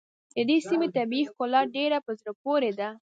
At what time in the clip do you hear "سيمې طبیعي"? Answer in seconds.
0.67-1.23